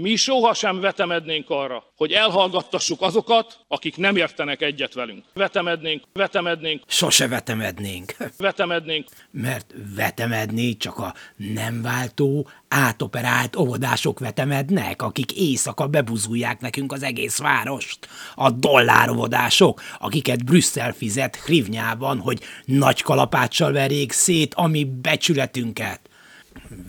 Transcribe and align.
Mi 0.00 0.16
sohasem 0.16 0.80
vetemednénk 0.80 1.50
arra, 1.50 1.84
hogy 1.96 2.12
elhallgattassuk 2.12 3.02
azokat, 3.02 3.64
akik 3.68 3.96
nem 3.96 4.16
értenek 4.16 4.62
egyet 4.62 4.94
velünk. 4.94 5.24
Vetemednénk, 5.34 6.02
vetemednénk, 6.12 6.82
Sose 6.86 7.28
vetemednénk, 7.28 8.16
vetemednénk, 8.38 9.08
mert 9.30 9.74
vetemedni 9.96 10.76
csak 10.76 10.98
a 10.98 11.14
nem 11.36 11.82
váltó, 11.82 12.48
átoperált 12.68 13.56
óvodások 13.56 14.18
vetemednek, 14.18 15.02
akik 15.02 15.32
éjszaka 15.32 15.86
bebuzulják 15.86 16.60
nekünk 16.60 16.92
az 16.92 17.02
egész 17.02 17.38
várost. 17.38 18.08
A 18.34 18.50
dollárovodások, 18.50 19.82
akiket 19.98 20.44
Brüsszel 20.44 20.92
fizet 20.92 21.36
hrivnyában, 21.36 22.18
hogy 22.18 22.40
nagy 22.64 23.02
kalapáccsal 23.02 23.72
verjék 23.72 24.12
szét 24.12 24.54
a 24.54 24.66
mi 24.66 24.84
becsületünket. 24.84 26.00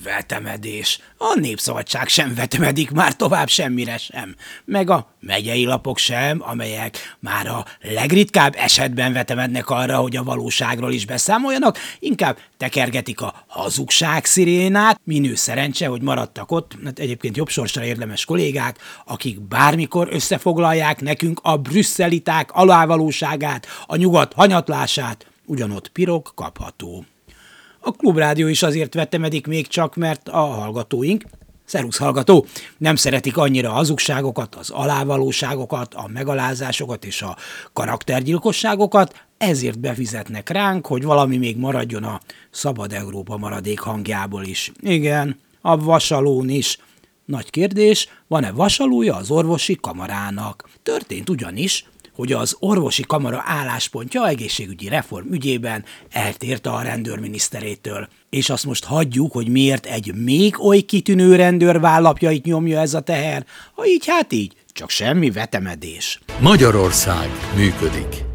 Vetemedés. 0.03 0.99
A 1.17 1.39
népszabadság 1.39 2.07
sem 2.07 2.35
vetemedik 2.35 2.91
már 2.91 3.15
tovább 3.15 3.47
semmire 3.47 3.97
sem. 3.97 4.35
Meg 4.65 4.89
a 4.89 5.13
megyei 5.19 5.65
lapok 5.65 5.97
sem, 5.97 6.41
amelyek 6.41 7.15
már 7.19 7.47
a 7.47 7.65
legritkább 7.81 8.55
esetben 8.57 9.13
vetemednek 9.13 9.69
arra, 9.69 9.97
hogy 9.97 10.15
a 10.15 10.23
valóságról 10.23 10.91
is 10.91 11.05
beszámoljanak, 11.05 11.77
inkább 11.99 12.37
tekergetik 12.57 13.21
a 13.21 13.43
hazugság 13.47 14.25
szirénát. 14.25 15.01
Minő 15.03 15.35
szerencse, 15.35 15.87
hogy 15.87 16.01
maradtak 16.01 16.51
ott, 16.51 16.77
hát 16.85 16.99
egyébként 16.99 17.37
jobb 17.37 17.49
sorsra 17.49 17.83
érdemes 17.83 18.25
kollégák, 18.25 18.77
akik 19.05 19.41
bármikor 19.41 20.07
összefoglalják 20.11 21.01
nekünk 21.01 21.39
a 21.43 21.57
brüsszeliták 21.57 22.51
alávalóságát, 22.51 23.67
a 23.87 23.95
nyugat 23.95 24.33
hanyatlását, 24.33 25.25
ugyanott 25.45 25.87
pirok 25.87 26.31
kapható. 26.35 27.05
A 27.79 27.91
klubrádió 27.91 28.47
is 28.47 28.63
azért 28.63 28.93
vetemedik 28.93 29.47
még 29.47 29.67
csak, 29.67 29.95
mert 29.95 30.29
a 30.29 30.39
hallgatóink, 30.39 31.23
Szerusz 31.69 31.97
hallgató, 31.97 32.45
nem 32.77 32.95
szeretik 32.95 33.37
annyira 33.37 33.69
a 33.69 33.73
hazugságokat, 33.73 34.55
az 34.55 34.69
alávalóságokat, 34.69 35.93
a 35.93 36.09
megalázásokat 36.13 37.05
és 37.05 37.21
a 37.21 37.37
karaktergyilkosságokat, 37.73 39.25
ezért 39.37 39.79
befizetnek 39.79 40.49
ránk, 40.49 40.87
hogy 40.87 41.03
valami 41.03 41.37
még 41.37 41.57
maradjon 41.57 42.03
a 42.03 42.19
Szabad 42.51 42.93
Európa 42.93 43.37
maradék 43.37 43.79
hangjából 43.79 44.43
is. 44.43 44.71
Igen, 44.79 45.39
a 45.61 45.77
vasalón 45.77 46.49
is. 46.49 46.77
Nagy 47.25 47.49
kérdés, 47.49 48.07
van-e 48.27 48.51
vasalója 48.51 49.15
az 49.15 49.31
orvosi 49.31 49.77
kamarának? 49.81 50.69
Történt 50.83 51.29
ugyanis, 51.29 51.85
hogy 52.19 52.31
az 52.31 52.55
orvosi 52.59 53.03
kamara 53.07 53.43
álláspontja 53.45 54.27
egészségügyi 54.27 54.87
reform 54.87 55.33
ügyében 55.33 55.83
eltért 56.11 56.65
a 56.65 56.81
rendőrminiszterétől. 56.81 58.07
És 58.29 58.49
azt 58.49 58.65
most 58.65 58.85
hagyjuk, 58.85 59.31
hogy 59.31 59.47
miért 59.47 59.85
egy 59.85 60.13
még 60.15 60.59
oly 60.65 60.79
kitűnő 60.79 61.35
rendőr 61.35 61.79
vállapjait 61.79 62.45
nyomja 62.45 62.79
ez 62.79 62.93
a 62.93 62.99
teher, 62.99 63.45
ha 63.75 63.85
így 63.85 64.05
hát 64.07 64.33
így, 64.33 64.53
csak 64.73 64.89
semmi 64.89 65.31
vetemedés. 65.31 66.19
Magyarország 66.39 67.29
működik. 67.55 68.28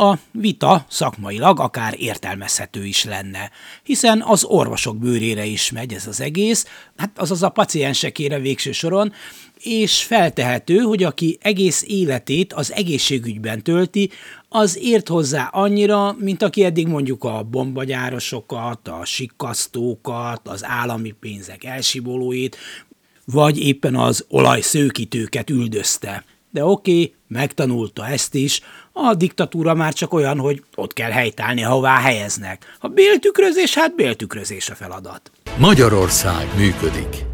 A 0.00 0.18
vita 0.32 0.84
szakmailag 0.88 1.60
akár 1.60 1.94
értelmezhető 1.98 2.86
is 2.86 3.04
lenne, 3.04 3.50
hiszen 3.82 4.22
az 4.22 4.44
orvosok 4.44 4.98
bőrére 4.98 5.44
is 5.44 5.70
megy 5.70 5.92
ez 5.92 6.06
az 6.06 6.20
egész, 6.20 6.66
hát 6.96 7.18
azaz 7.18 7.42
a 7.42 7.48
paciensekére 7.48 8.38
végső 8.38 8.72
soron, 8.72 9.12
és 9.58 10.02
feltehető, 10.02 10.76
hogy 10.76 11.02
aki 11.02 11.38
egész 11.40 11.84
életét 11.86 12.52
az 12.52 12.72
egészségügyben 12.72 13.62
tölti, 13.62 14.10
az 14.48 14.78
ért 14.78 15.08
hozzá 15.08 15.48
annyira, 15.52 16.16
mint 16.18 16.42
aki 16.42 16.64
eddig 16.64 16.86
mondjuk 16.86 17.24
a 17.24 17.42
bombagyárosokat, 17.42 18.88
a 18.88 19.04
sikkasztókat, 19.04 20.48
az 20.48 20.64
állami 20.64 21.10
pénzek 21.20 21.64
elsibolóit, 21.64 22.56
vagy 23.24 23.58
éppen 23.58 23.96
az 23.96 24.24
olajszőkítőket 24.28 25.50
üldözte. 25.50 26.24
De 26.50 26.64
oké, 26.64 27.14
megtanulta 27.28 28.06
ezt 28.06 28.34
is, 28.34 28.60
a 28.92 29.14
diktatúra 29.14 29.74
már 29.74 29.92
csak 29.92 30.12
olyan, 30.12 30.38
hogy 30.38 30.62
ott 30.74 30.92
kell 30.92 31.10
helytállni, 31.10 31.64
ahová 31.64 31.98
helyeznek. 32.00 32.76
Ha 32.78 32.88
béltükrözés, 32.88 33.74
hát 33.74 33.94
béltükrözés 33.94 34.70
a 34.70 34.74
feladat. 34.74 35.30
Magyarország 35.58 36.48
működik. 36.56 37.24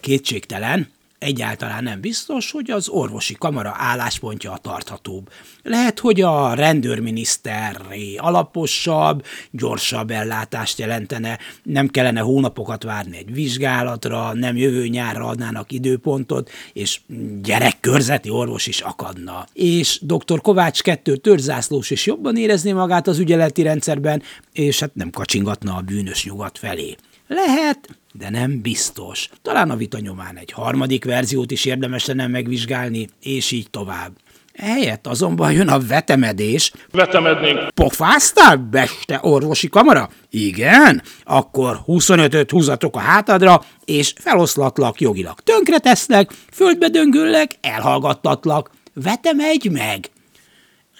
Kétségtelen, 0.00 0.92
egyáltalán 1.18 1.82
nem 1.82 2.00
biztos, 2.00 2.50
hogy 2.50 2.70
az 2.70 2.88
orvosi 2.88 3.34
kamara 3.38 3.74
álláspontja 3.76 4.52
a 4.52 4.58
tarthatóbb. 4.58 5.30
Lehet, 5.62 5.98
hogy 5.98 6.20
a 6.20 6.54
rendőrminiszterré 6.54 8.16
alaposabb, 8.16 9.24
gyorsabb 9.50 10.10
ellátást 10.10 10.78
jelentene, 10.78 11.38
nem 11.62 11.88
kellene 11.88 12.20
hónapokat 12.20 12.82
várni 12.82 13.16
egy 13.16 13.32
vizsgálatra, 13.32 14.32
nem 14.34 14.56
jövő 14.56 14.86
nyárra 14.86 15.26
adnának 15.26 15.72
időpontot, 15.72 16.50
és 16.72 17.00
gyerekkörzeti 17.42 18.30
orvos 18.30 18.66
is 18.66 18.80
akadna. 18.80 19.46
És 19.52 19.98
dr. 20.02 20.40
Kovács 20.40 20.82
kettő 20.82 21.16
törzászlós 21.16 21.90
is 21.90 22.06
jobban 22.06 22.36
érezné 22.36 22.72
magát 22.72 23.06
az 23.06 23.18
ügyeleti 23.18 23.62
rendszerben, 23.62 24.22
és 24.52 24.80
hát 24.80 24.94
nem 24.94 25.10
kacsingatna 25.10 25.76
a 25.76 25.80
bűnös 25.80 26.24
nyugat 26.24 26.58
felé. 26.58 26.96
Lehet, 27.26 27.88
de 28.18 28.30
nem 28.30 28.60
biztos. 28.60 29.28
Talán 29.42 29.70
a 29.70 29.76
vita 29.76 29.98
nyomán 29.98 30.36
egy 30.36 30.50
harmadik 30.50 31.04
verziót 31.04 31.50
is 31.50 31.64
érdemes 31.64 32.06
lenne 32.06 32.26
megvizsgálni, 32.26 33.08
és 33.22 33.50
így 33.50 33.70
tovább. 33.70 34.12
Helyett 34.58 35.06
azonban 35.06 35.52
jön 35.52 35.68
a 35.68 35.78
vetemedés. 35.78 36.72
vetemednénk, 36.90 37.68
Pofáztál, 37.74 38.56
beste 38.56 39.18
orvosi 39.22 39.68
kamara? 39.68 40.08
Igen? 40.30 41.02
Akkor 41.24 41.80
25-öt 41.86 42.50
húzatok 42.50 42.96
a 42.96 42.98
hátadra, 42.98 43.62
és 43.84 44.12
feloszlatlak 44.20 45.00
jogilag. 45.00 45.40
Tönkreteszlek, 45.40 46.30
földbe 46.52 46.88
döngöllek, 46.88 47.50
elhallgattatlak. 47.60 48.70
Vetemedj 48.94 49.68
meg! 49.68 50.10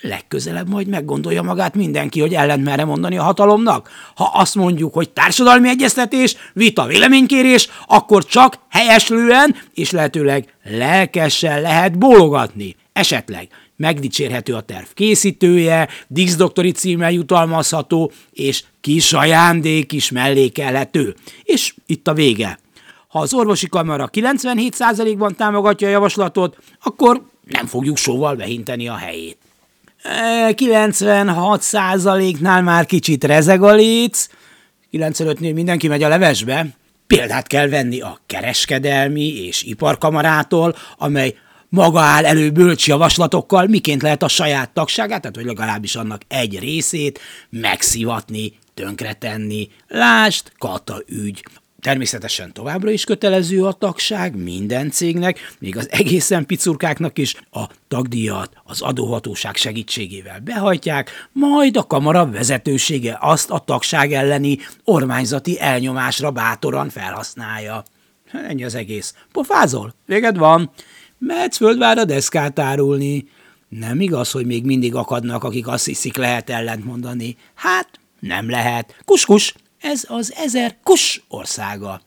Legközelebb 0.05 0.69
majd 0.69 0.87
meggondolja 0.87 1.43
magát 1.43 1.75
mindenki, 1.75 2.21
hogy 2.21 2.35
ellent 2.35 2.65
merre 2.65 2.85
mondani 2.85 3.17
a 3.19 3.23
hatalomnak. 3.23 3.91
Ha 4.15 4.31
azt 4.35 4.55
mondjuk, 4.55 4.95
hogy 4.95 5.11
társadalmi 5.11 5.69
egyeztetés, 5.69 6.37
vita, 6.53 6.87
véleménykérés, 6.87 7.69
akkor 7.87 8.25
csak 8.25 8.59
helyeslően 8.71 9.57
és 9.75 9.91
lehetőleg 9.91 10.55
lelkesen 10.65 11.61
lehet 11.61 11.99
bólogatni. 11.99 12.77
Esetleg 12.93 13.49
megdicsérhető 13.77 14.55
a 14.55 14.61
terv 14.61 14.87
készítője, 14.95 15.89
Dix 16.09 16.37
doktori 16.37 16.71
címmel 16.71 17.13
jutalmazható, 17.13 18.13
és 18.33 18.65
kis 18.81 19.13
ajándék 19.13 19.93
is 19.93 20.11
mellékelhető. 20.11 21.15
És 21.43 21.75
itt 21.87 22.09
a 22.09 22.15
vége. 22.15 22.59
Ha 23.09 23.21
az 23.21 23.35
orvosi 23.35 23.69
kamara 23.69 24.09
97%-ban 24.13 25.35
támogatja 25.37 25.89
a 25.89 25.91
javaslatot, 25.91 26.57
akkor 26.83 27.23
nem 27.45 27.67
fogjuk 27.67 27.97
sóval 27.97 28.35
behinteni 28.35 28.89
a 28.89 28.97
helyét. 28.97 29.44
96 30.55 31.63
százaléknál 31.63 32.63
már 32.63 32.87
kicsit 32.87 33.25
rezeg 33.25 33.63
a 33.63 33.73
léc, 33.73 34.27
95-nél 34.93 35.55
mindenki 35.55 35.89
megy 35.89 36.03
a 36.03 36.09
levesbe. 36.09 36.67
Példát 37.07 37.47
kell 37.47 37.69
venni 37.69 38.01
a 38.01 38.21
kereskedelmi 38.27 39.45
és 39.47 39.63
iparkamarától, 39.63 40.77
amely 40.97 41.35
maga 41.69 42.01
áll 42.01 42.25
elő 42.25 42.51
bölcs 42.51 42.87
javaslatokkal, 42.87 43.67
miként 43.67 44.03
lehet 44.03 44.23
a 44.23 44.29
saját 44.29 44.71
tagságát, 44.71 45.21
tehát 45.21 45.37
hogy 45.37 45.45
legalábbis 45.45 45.97
annak 45.97 46.23
egy 46.29 46.59
részét 46.59 47.21
megszivatni, 47.50 48.53
tönkretenni. 48.75 49.69
Lást, 49.89 50.53
Kata 50.59 51.03
ügy. 51.07 51.45
Természetesen 51.85 52.53
továbbra 52.53 52.91
is 52.91 53.05
kötelező 53.05 53.65
a 53.65 53.73
tagság 53.73 54.37
minden 54.37 54.91
cégnek, 54.91 55.39
még 55.59 55.77
az 55.77 55.89
egészen 55.91 56.47
picurkáknak 56.47 57.19
is 57.19 57.37
a 57.51 57.65
tagdíjat 57.89 58.51
az 58.65 58.81
adóhatóság 58.81 59.57
segítségével 59.57 60.41
behajtják, 60.41 61.29
majd 61.33 61.77
a 61.77 61.87
kamara 61.87 62.31
vezetősége 62.31 63.19
azt 63.21 63.51
a 63.51 63.59
tagság 63.59 64.13
elleni 64.13 64.59
ormányzati 64.85 65.61
elnyomásra 65.61 66.31
bátoran 66.31 66.89
felhasználja. 66.89 67.83
Ennyi 68.33 68.65
az 68.65 68.75
egész. 68.75 69.15
Pofázol? 69.33 69.95
Véged 70.07 70.39
van. 70.39 70.71
Mehetsz 71.19 71.57
földvára 71.57 72.05
deszkát 72.05 72.59
árulni. 72.59 73.29
Nem 73.69 74.01
igaz, 74.01 74.31
hogy 74.31 74.47
még 74.47 74.65
mindig 74.65 74.95
akadnak, 74.95 75.45
akik 75.45 75.67
azt 75.67 75.87
hiszik 75.87 76.17
lehet 76.17 76.51
ellent 76.51 76.85
mondani. 76.85 77.37
Hát, 77.55 77.89
nem 78.21 78.51
lehet. 78.51 78.97
Kuskus, 79.05 79.55
ez 79.85 80.05
az 80.09 80.35
ezer 80.37 80.77
kus 80.83 81.25
országa. 81.29 82.01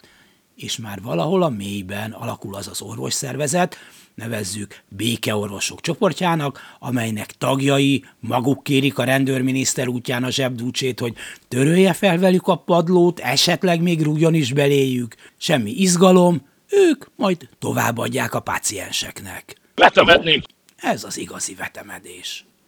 És 0.56 0.78
már 0.78 1.02
valahol 1.02 1.44
a 1.44 1.50
mélyben 1.50 2.12
alakul 2.12 2.56
az 2.56 2.68
az 2.68 2.82
orvosszervezet, 2.82 3.78
nevezzük 4.16 4.84
békeorvosok 4.88 5.82
csoportjának, 5.82 6.60
amelynek 6.80 7.32
tagjai 7.32 8.06
maguk 8.20 8.64
kérik 8.64 8.98
a 8.98 9.04
rendőrminiszter 9.04 9.88
útján 9.88 10.24
a 10.24 10.30
zsebdúcsét, 10.30 11.00
hogy 11.00 11.14
törölje 11.48 11.94
fel 11.94 12.18
velük 12.18 12.48
a 12.48 12.56
padlót, 12.56 13.20
esetleg 13.20 13.82
még 13.82 14.02
rúgjon 14.02 14.34
is 14.34 14.54
beléjük. 14.54 15.16
Semmi 15.38 15.72
izgalom, 15.72 16.48
ők 16.70 17.06
majd 17.16 17.50
továbbadják 17.60 18.34
a 18.34 18.40
pácienseknek. 18.40 19.56
Vetemednénk. 19.76 20.46
Ez 20.76 21.04
az 21.04 21.18
igazi 21.18 21.56
vetemedés. 21.56 22.47